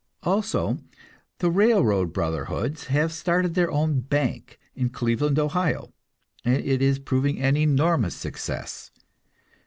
Also, 0.23 0.79
the 1.37 1.51
railroad 1.51 2.11
brotherhoods 2.11 2.85
have 2.87 3.13
started 3.13 3.53
their 3.53 3.69
own 3.69 3.99
bank, 3.99 4.59
in 4.73 4.89
Cleveland, 4.89 5.37
Ohio, 5.37 5.93
and 6.43 6.55
it 6.55 6.81
is 6.81 6.97
proving 6.97 7.39
an 7.39 7.55
enormous 7.55 8.15
success. 8.15 8.89